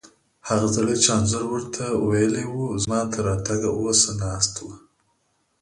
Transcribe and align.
هغه 0.49 0.67
سړی 0.75 0.95
چې 1.03 1.09
انځور 1.17 1.45
ور 1.51 1.63
ته 1.75 1.85
ویلي 2.09 2.45
وو، 2.51 2.67
زما 2.83 2.99
تر 3.13 3.21
راتګه 3.29 3.69
اوسه 3.79 4.11
ناست 4.23 4.53
و. 4.63 4.65